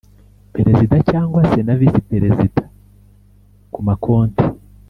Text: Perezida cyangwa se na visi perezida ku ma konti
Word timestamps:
Perezida 0.53 0.95
cyangwa 1.09 1.41
se 1.51 1.59
na 1.67 1.73
visi 1.79 1.99
perezida 2.09 2.63
ku 3.73 3.79
ma 3.85 3.95
konti 4.03 4.43